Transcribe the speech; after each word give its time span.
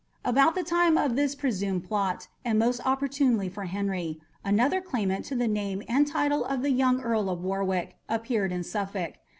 About 0.25 0.55
the 0.55 0.63
time 0.63 0.97
of 0.97 1.15
this 1.15 1.35
presumed 1.35 1.83
plot, 1.83 2.27
and 2.43 2.57
most 2.57 2.81
opportunely 2.83 3.47
for 3.49 3.65
Henry, 3.65 4.19
another 4.43 4.81
claimant 4.81 5.25
to 5.25 5.35
the 5.35 5.47
name 5.47 5.83
and 5.87 6.07
title 6.07 6.43
of 6.43 6.63
the 6.63 6.71
young 6.71 6.99
Earl 7.01 7.29
of 7.29 7.43
Warwick 7.43 7.97
appeared 8.09 8.51
in 8.51 8.63
Suffolk. 8.63 9.13